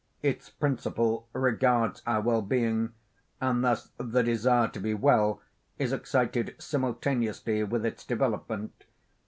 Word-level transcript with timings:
Its 0.23 0.49
principle 0.49 1.27
regards 1.31 2.01
our 2.07 2.21
well 2.21 2.41
being; 2.41 2.91
and 3.39 3.63
thus 3.63 3.91
the 3.97 4.23
desire 4.23 4.67
to 4.67 4.79
be 4.79 4.95
well 4.95 5.39
is 5.77 5.93
excited 5.93 6.55
simultaneously 6.57 7.63
with 7.63 7.85
its 7.85 8.03
development. 8.03 8.85